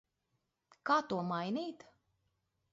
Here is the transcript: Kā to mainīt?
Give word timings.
Kā 0.91 0.97
to 1.13 1.21
mainīt? 1.29 1.89